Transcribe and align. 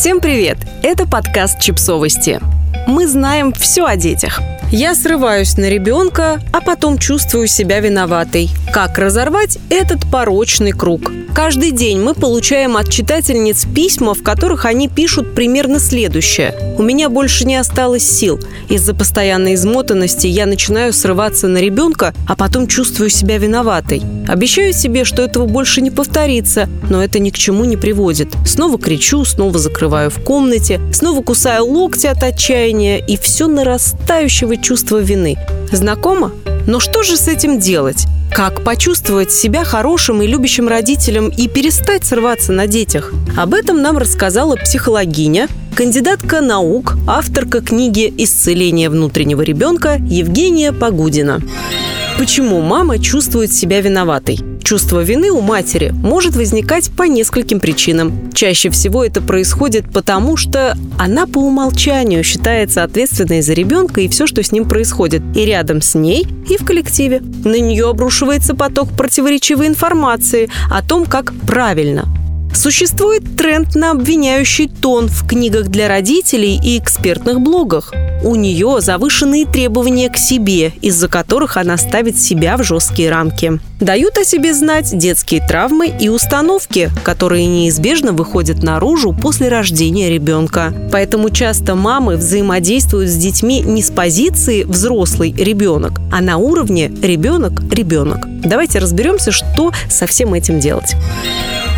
Всем 0.00 0.22
привет! 0.22 0.56
Это 0.82 1.06
подкаст 1.06 1.60
«Чипсовости». 1.60 2.40
Мы 2.86 3.06
знаем 3.06 3.52
все 3.52 3.84
о 3.84 3.96
детях. 3.96 4.40
Я 4.72 4.94
срываюсь 4.94 5.58
на 5.58 5.68
ребенка, 5.68 6.40
а 6.54 6.62
потом 6.62 6.96
чувствую 6.96 7.46
себя 7.46 7.80
виноватой. 7.80 8.48
Как 8.72 8.98
разорвать 8.98 9.58
этот 9.68 10.08
порочный 10.08 10.70
круг? 10.70 11.10
Каждый 11.34 11.72
день 11.72 12.00
мы 12.00 12.14
получаем 12.14 12.76
от 12.76 12.88
читательниц 12.88 13.64
письма, 13.64 14.14
в 14.14 14.22
которых 14.22 14.64
они 14.64 14.88
пишут 14.88 15.34
примерно 15.34 15.80
следующее. 15.80 16.54
«У 16.78 16.82
меня 16.82 17.08
больше 17.08 17.44
не 17.44 17.56
осталось 17.56 18.04
сил. 18.08 18.38
Из-за 18.68 18.94
постоянной 18.94 19.54
измотанности 19.54 20.28
я 20.28 20.46
начинаю 20.46 20.92
срываться 20.92 21.48
на 21.48 21.58
ребенка, 21.58 22.14
а 22.28 22.36
потом 22.36 22.68
чувствую 22.68 23.10
себя 23.10 23.38
виноватой. 23.38 24.02
Обещаю 24.28 24.72
себе, 24.72 25.04
что 25.04 25.22
этого 25.22 25.46
больше 25.46 25.80
не 25.80 25.90
повторится, 25.90 26.68
но 26.88 27.02
это 27.02 27.18
ни 27.18 27.30
к 27.30 27.38
чему 27.38 27.64
не 27.64 27.76
приводит. 27.76 28.28
Снова 28.46 28.78
кричу, 28.78 29.24
снова 29.24 29.58
закрываю 29.58 30.10
в 30.10 30.22
комнате, 30.22 30.80
снова 30.92 31.22
кусаю 31.22 31.64
локти 31.64 32.06
от 32.06 32.22
отчаяния 32.22 33.04
и 33.04 33.16
все 33.16 33.48
нарастающего 33.48 34.56
чувства 34.56 34.98
вины. 34.98 35.36
Знакомо? 35.72 36.30
Но 36.68 36.78
что 36.78 37.02
же 37.02 37.16
с 37.16 37.26
этим 37.26 37.58
делать? 37.58 38.06
Как 38.32 38.62
почувствовать 38.62 39.32
себя 39.32 39.64
хорошим 39.64 40.22
и 40.22 40.26
любящим 40.26 40.68
родителем 40.68 41.28
и 41.28 41.48
перестать 41.48 42.04
срываться 42.04 42.52
на 42.52 42.66
детях? 42.66 43.12
Об 43.36 43.54
этом 43.54 43.82
нам 43.82 43.98
рассказала 43.98 44.56
психологиня, 44.56 45.48
кандидатка 45.74 46.40
наук, 46.40 46.94
авторка 47.06 47.60
книги 47.60 48.12
«Исцеление 48.18 48.88
внутреннего 48.88 49.42
ребенка» 49.42 49.96
Евгения 50.00 50.72
Погудина. 50.72 51.40
Почему 52.18 52.60
мама 52.60 52.98
чувствует 52.98 53.52
себя 53.52 53.80
виноватой? 53.80 54.49
Чувство 54.62 55.02
вины 55.02 55.30
у 55.30 55.40
матери 55.40 55.90
может 55.90 56.36
возникать 56.36 56.90
по 56.90 57.04
нескольким 57.04 57.60
причинам. 57.60 58.30
Чаще 58.32 58.70
всего 58.70 59.04
это 59.04 59.20
происходит 59.20 59.90
потому, 59.92 60.36
что 60.36 60.76
она 60.98 61.26
по 61.26 61.38
умолчанию 61.38 62.22
считается 62.22 62.84
ответственной 62.84 63.42
за 63.42 63.54
ребенка 63.54 64.00
и 64.00 64.08
все, 64.08 64.26
что 64.26 64.42
с 64.42 64.52
ним 64.52 64.68
происходит, 64.68 65.22
и 65.34 65.44
рядом 65.44 65.82
с 65.82 65.94
ней, 65.94 66.26
и 66.48 66.56
в 66.56 66.64
коллективе. 66.64 67.20
На 67.20 67.58
нее 67.58 67.88
обрушивается 67.88 68.54
поток 68.54 68.90
противоречивой 68.90 69.66
информации 69.66 70.50
о 70.70 70.82
том, 70.82 71.06
как 71.06 71.32
правильно, 71.46 72.08
Существует 72.54 73.36
тренд 73.36 73.74
на 73.74 73.92
обвиняющий 73.92 74.68
тон 74.68 75.08
в 75.08 75.26
книгах 75.26 75.68
для 75.68 75.88
родителей 75.88 76.60
и 76.62 76.78
экспертных 76.78 77.40
блогах. 77.40 77.92
У 78.22 78.34
нее 78.34 78.80
завышенные 78.80 79.46
требования 79.46 80.10
к 80.10 80.18
себе, 80.18 80.72
из-за 80.82 81.08
которых 81.08 81.56
она 81.56 81.78
ставит 81.78 82.18
себя 82.20 82.56
в 82.58 82.62
жесткие 82.62 83.10
рамки. 83.10 83.58
Дают 83.80 84.18
о 84.18 84.24
себе 84.24 84.52
знать 84.52 84.96
детские 84.96 85.46
травмы 85.46 85.86
и 85.88 86.10
установки, 86.10 86.90
которые 87.02 87.46
неизбежно 87.46 88.12
выходят 88.12 88.62
наружу 88.62 89.14
после 89.14 89.48
рождения 89.48 90.10
ребенка. 90.10 90.74
Поэтому 90.92 91.30
часто 91.30 91.74
мамы 91.74 92.16
взаимодействуют 92.16 93.08
с 93.08 93.16
детьми 93.16 93.60
не 93.60 93.82
с 93.82 93.90
позиции 93.90 94.64
взрослый 94.64 95.32
ребенок, 95.32 96.00
а 96.12 96.20
на 96.20 96.36
уровне 96.36 96.92
ребенок-ребенок. 97.02 98.26
Давайте 98.44 98.80
разберемся, 98.80 99.32
что 99.32 99.72
со 99.88 100.06
всем 100.06 100.34
этим 100.34 100.60
делать. 100.60 100.94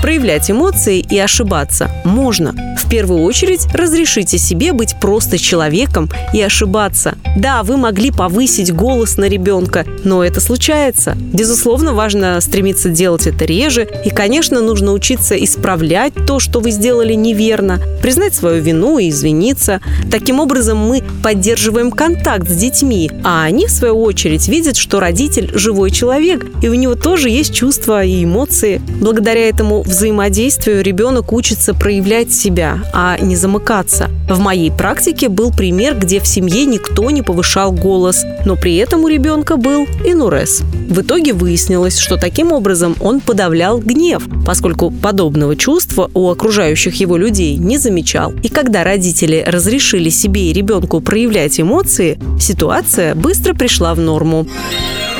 Проявлять 0.03 0.51
эмоции 0.51 0.99
и 0.99 1.17
ошибаться 1.17 1.89
можно. 2.05 2.53
В 2.77 2.91
первую 2.91 3.23
очередь 3.23 3.67
разрешите 3.73 4.37
себе 4.37 4.73
быть 4.73 4.97
просто 5.01 5.39
человеком 5.39 6.11
и 6.35 6.43
ошибаться. 6.43 7.15
Да, 7.37 7.63
вы 7.63 7.77
могли 7.77 8.11
повысить 8.11 8.75
голос 8.75 9.17
на 9.17 9.27
ребенка, 9.27 9.87
но 10.03 10.25
это 10.25 10.41
случается. 10.41 11.17
Безусловно, 11.17 11.95
важно 11.95 12.41
стремиться 12.41 12.91
делать 12.91 13.29
это 13.29 13.45
реже. 13.45 13.89
И, 14.05 14.11
конечно, 14.11 14.61
нужно 14.61 14.93
учиться 14.93 15.37
исправлять 15.37 16.13
то, 16.27 16.41
что 16.41 16.59
вы 16.59 16.73
сделали 16.73 17.15
неверно, 17.15 17.81
признать 18.03 18.35
свою 18.35 18.61
вину 18.61 18.99
и 18.99 19.09
извиниться. 19.09 19.81
Таким 20.11 20.41
образом, 20.41 20.79
мы 20.79 21.05
поддерживаем 21.23 21.93
контакт 21.93 22.49
с 22.49 22.57
детьми, 22.57 23.11
а 23.23 23.45
они, 23.45 23.67
в 23.67 23.71
свою 23.71 24.03
очередь, 24.03 24.49
видят, 24.49 24.77
что 24.77 24.99
родитель– 24.99 25.51
живой 25.55 25.93
человек, 25.93 26.45
и 26.61 26.69
у 26.69 26.75
него 26.75 26.97
тоже 26.97 27.31
есть 27.31 27.55
чувства 27.55 28.05
и 28.05 28.25
эмоции. 28.25 28.83
Благодаря 29.01 29.49
этому 29.49 29.85
взаимодействию 29.93 30.83
ребенок 30.83 31.35
учится 31.35 31.75
проявлять 31.75 32.33
себя, 32.33 32.79
а 32.95 33.19
не 33.19 33.37
замыкаться. 33.37 34.09
В 34.27 34.39
моей 34.41 34.71
практике 34.71 35.29
был 35.29 35.53
пример, 35.53 35.99
где 35.99 36.19
в 36.19 36.27
семье 36.27 36.65
никто 36.65 37.11
не 37.11 37.21
повышал 37.21 37.73
голос, 37.73 38.25
но 38.47 38.57
при 38.57 38.77
этом 38.77 39.05
у 39.05 39.09
ребенка 39.09 39.59
был 39.59 39.87
инурез. 40.05 40.63
В 40.89 41.03
итоге 41.03 41.35
выяснилось, 41.35 41.99
что 41.99 42.17
таким 42.17 42.53
образом 42.53 42.97
он 43.01 43.21
подавлял 43.21 43.79
гнев, 43.81 44.27
поскольку 44.47 44.91
подобного 44.91 45.57
чувства 45.57 46.11
у 46.15 46.31
окружающих 46.31 46.95
его 46.95 47.19
людей 47.19 47.57
не 47.57 47.77
замечал. 47.77 48.33
И 48.43 48.49
когда 48.49 48.85
родители 48.85 49.45
разрешили 49.47 50.09
себе 50.09 50.51
и 50.51 50.55
ребенку 50.55 51.03
проявлять 51.03 51.61
эмоции, 51.61 52.19
ситуация 52.41 53.15
быстро 53.15 53.53
пришла 53.53 53.95
в 53.95 54.01
норму. 54.01 54.47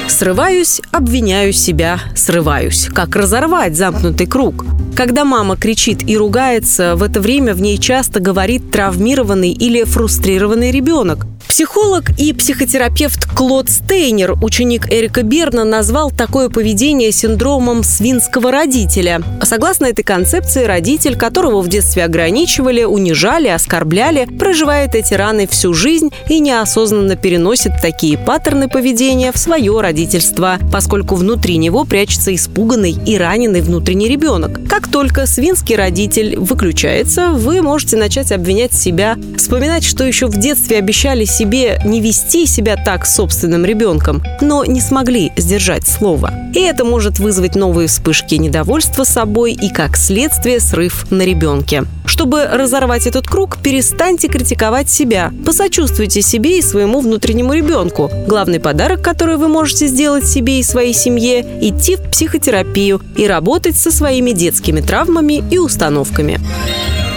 Срываюсь, 0.09 0.81
обвиняю 0.91 1.53
себя, 1.53 2.01
срываюсь. 2.15 2.89
Как 2.95 3.17
разорвать 3.17 3.77
замкнутый 3.77 4.27
круг? 4.27 4.65
Когда 4.95 5.25
мама 5.25 5.57
кричит 5.57 6.09
и 6.09 6.17
ругается, 6.17 6.97
в 6.97 7.03
это 7.03 7.21
время 7.21 7.55
в 7.55 7.63
ней 7.63 7.79
часто 7.79 8.21
говорит 8.21 8.71
травмированный 8.71 9.53
или 9.53 9.85
фрустрированный 9.85 10.71
ребенок. 10.71 11.27
Психолог 11.53 12.19
и 12.19 12.33
психотерапевт 12.33 13.27
Клод 13.27 13.69
Стейнер, 13.69 14.43
ученик 14.43 14.91
Эрика 14.91 15.23
Берна, 15.23 15.65
назвал 15.65 16.11
такое 16.11 16.49
поведение 16.49 17.13
синдромом 17.13 17.85
свинского 17.85 18.51
родителя. 18.51 19.21
Согласно 19.43 19.85
этой 19.85 20.03
концепции, 20.03 20.65
родитель, 20.65 21.15
которого 21.15 21.61
в 21.61 21.69
детстве 21.69 22.05
ограничивали, 22.05 22.85
унижали, 22.85 23.49
оскорбляли, 23.49 24.25
проживает 24.39 24.95
эти 24.95 25.13
раны 25.13 25.47
всю 25.47 25.75
жизнь 25.75 26.09
и 26.31 26.41
неосознанно 26.41 27.17
переносит 27.17 27.73
такие 27.83 28.17
паттерны 28.17 28.71
поведения 28.71 29.31
в 29.31 29.37
свое 29.37 29.79
родительство, 29.79 30.59
поскольку 30.73 31.17
внутри 31.17 31.59
него 31.59 31.85
прячется 31.85 32.35
испуганный 32.35 32.97
и 33.05 33.19
раненый 33.19 33.61
внутренний 33.61 34.09
ребенок. 34.09 34.59
Как 34.71 34.89
только 34.89 35.27
свинский 35.27 35.77
родитель 35.77 36.39
выключается, 36.39 37.29
вы 37.29 37.61
можете 37.61 37.99
начать 37.99 38.33
обвинять 38.33 38.73
себя, 38.73 39.19
вспоминать, 39.37 39.85
что 39.85 40.03
еще 40.05 40.29
в 40.29 40.39
детстве 40.39 40.79
обещали 40.79 41.27
себе 41.27 41.42
себе 41.43 41.81
не 41.85 42.01
вести 42.01 42.47
себя 42.47 42.77
так 42.77 43.05
с 43.05 43.17
собственным 43.17 43.65
ребенком, 43.65 44.23
но 44.41 44.65
не 44.65 44.81
смогли 44.81 45.33
сдержать 45.37 45.89
слово. 45.89 46.33
И 46.55 46.61
это 46.61 46.85
может 46.85 47.19
вызвать 47.19 47.57
новые 47.57 47.89
вспышки 47.89 48.37
недовольства 48.37 49.03
собой 49.03 49.53
и, 49.53 49.69
как 49.69 49.97
следствие, 49.97 50.61
срыв 50.61 51.11
на 51.11 51.23
ребенке. 51.23 51.83
Чтобы 52.07 52.45
разорвать 52.45 53.09
этот 53.09 53.27
круг, 53.27 53.59
перестаньте 53.61 54.29
критиковать 54.29 54.89
себя. 54.89 55.33
Посочувствуйте 55.45 56.23
себе 56.23 56.59
и 56.59 56.63
своему 56.63 57.01
внутреннему 57.01 57.55
ребенку. 57.55 58.09
Главный 58.29 58.61
подарок, 58.61 59.03
который 59.03 59.37
вы 59.37 59.49
можете 59.49 59.89
сделать 59.89 60.27
себе 60.29 60.61
и 60.61 60.63
своей 60.63 60.95
семье– 60.95 61.41
идти 61.61 61.97
в 61.97 62.03
психотерапию 62.03 63.01
и 63.17 63.27
работать 63.27 63.77
со 63.77 63.91
своими 63.91 64.31
детскими 64.31 64.81
травмами 64.81 65.43
и 65.51 65.59
установками. 65.59 66.39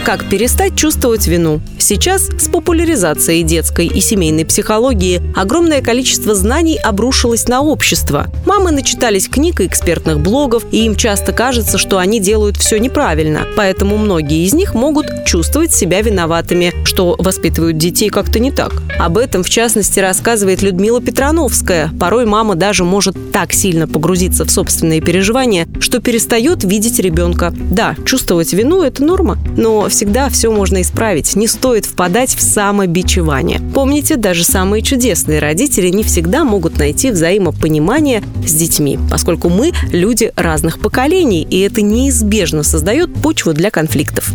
Как 0.06 0.30
перестать 0.30 0.76
чувствовать 0.76 1.26
вину? 1.26 1.62
Сейчас 1.80 2.28
с 2.28 2.48
популяризацией 2.48 3.42
детской 3.42 3.88
и 3.88 4.00
семейной 4.00 4.46
психологии 4.46 5.20
огромное 5.36 5.82
количество 5.82 6.36
знаний 6.36 6.78
обрушилось 6.78 7.48
на 7.48 7.64
общество. 7.64 8.28
Мамы 8.46 8.70
начитались 8.70 9.28
книг 9.28 9.62
и 9.62 9.66
экспертных 9.66 10.20
блогов, 10.20 10.64
и 10.72 10.86
им 10.86 10.96
часто 10.96 11.34
кажется, 11.34 11.80
что 11.80 11.98
они 11.98 12.20
делают 12.20 12.58
все 12.58 12.78
неправильно. 12.78 13.48
Поэтому 13.56 13.98
многие 13.98 14.46
из 14.46 14.54
них 14.54 14.76
могут 14.76 15.08
чувствовать 15.26 15.74
себя 15.74 16.02
виноватыми, 16.02 16.72
что 16.86 17.16
воспитывают 17.18 17.80
детей 17.80 18.10
как-то 18.10 18.38
не 18.38 18.52
так. 18.52 18.74
Об 19.00 19.18
этом, 19.18 19.42
в 19.42 19.50
частности, 19.50 20.00
рассказывает 20.00 20.62
Людмила 20.62 21.02
Петрановская. 21.02 21.90
Порой 22.00 22.28
мама 22.28 22.54
даже 22.54 22.84
может 22.84 23.16
так 23.32 23.54
сильно 23.54 23.88
погрузиться 23.88 24.46
в 24.46 24.52
собственные 24.52 25.02
переживания, 25.02 25.68
что 25.80 26.00
перестает 26.00 26.64
видеть 26.64 27.00
ребенка. 27.00 27.52
Да, 27.72 27.96
чувствовать 28.06 28.54
вину– 28.54 28.82
это 28.84 29.04
норма, 29.04 29.40
но 29.58 29.90
всегда 29.96 30.30
все 30.30 30.52
можно 30.52 30.82
исправить. 30.82 31.38
Не 31.38 31.48
стоит 31.48 31.86
впадать 31.86 32.36
в 32.36 32.42
самобичевание. 32.42 33.62
Помните, 33.74 34.18
даже 34.18 34.44
самые 34.44 34.82
чудесные 34.82 35.40
родители 35.40 35.88
не 35.88 36.04
всегда 36.04 36.44
могут 36.44 36.78
найти 36.78 37.12
взаимопонимание 37.12 38.22
с 38.46 38.52
детьми, 38.52 39.00
поскольку 39.10 39.48
мы 39.48 39.72
люди 39.94 40.34
разных 40.36 40.80
поколений, 40.80 41.48
и 41.50 41.62
это 41.62 41.82
неизбежно 41.82 42.64
создает 42.64 43.14
почву 43.14 43.54
для 43.54 43.72
конфликтов. 43.72 44.34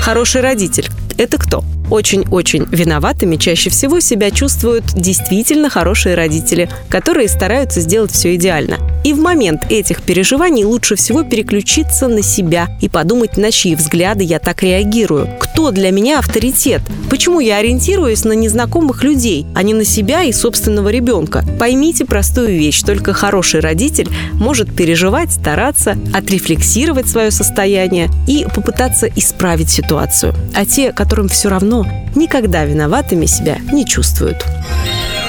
Хороший 0.00 0.42
родитель– 0.42 0.88
это 1.18 1.38
кто? 1.38 1.64
Очень-очень 1.90 2.66
виноватыми 2.70 3.36
чаще 3.36 3.70
всего 3.70 4.00
себя 4.00 4.30
чувствуют 4.30 4.84
действительно 4.94 5.70
хорошие 5.70 6.14
родители, 6.14 6.68
которые 6.88 7.28
стараются 7.28 7.80
сделать 7.80 8.12
все 8.12 8.34
идеально. 8.34 8.78
И 9.04 9.12
в 9.12 9.18
момент 9.18 9.66
этих 9.68 10.00
переживаний 10.02 10.64
лучше 10.64 10.96
всего 10.96 11.24
переключиться 11.24 12.08
на 12.08 12.22
себя 12.22 12.68
и 12.80 12.88
подумать, 12.88 13.36
на 13.36 13.52
чьи 13.52 13.74
взгляды 13.74 14.24
я 14.24 14.38
так 14.38 14.62
реагирую. 14.62 15.28
Кто 15.38 15.70
для 15.72 15.90
меня 15.90 16.20
авторитет? 16.20 16.80
Почему 17.10 17.38
я 17.38 17.58
ориентируюсь 17.58 18.24
на 18.24 18.32
незнакомых 18.32 19.04
людей, 19.04 19.46
а 19.54 19.62
не 19.62 19.74
на 19.74 19.84
себя 19.84 20.22
и 20.22 20.32
собственного 20.32 20.88
ребенка? 20.88 21.44
Поймите 21.58 22.06
простую 22.06 22.48
вещь. 22.48 22.80
Только 22.82 23.12
хороший 23.12 23.60
родитель 23.60 24.08
может 24.32 24.74
переживать, 24.74 25.32
стараться, 25.32 25.98
отрефлексировать 26.14 27.06
свое 27.06 27.30
состояние 27.30 28.08
и 28.26 28.46
попытаться 28.54 29.06
исправить 29.14 29.68
ситуацию. 29.68 30.34
А 30.54 30.64
те, 30.64 30.92
которым 30.92 31.28
все 31.28 31.50
равно, 31.50 31.73
никогда 32.14 32.64
виноватыми 32.64 33.26
себя 33.26 33.58
не 33.72 33.84
чувствуют. 33.84 34.44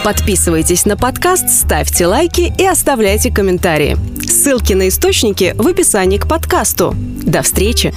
Подписывайтесь 0.04 0.86
на 0.86 0.96
подкаст, 0.96 1.50
ставьте 1.50 2.06
лайки 2.06 2.54
и 2.60 2.66
оставляйте 2.66 3.32
комментарии. 3.32 3.98
Ссылки 4.28 4.74
на 4.74 4.90
источники 4.90 5.56
в 5.58 5.68
описании 5.68 6.20
к 6.20 6.28
подкасту. 6.28 6.94
До 6.96 7.42
встречи! 7.42 7.92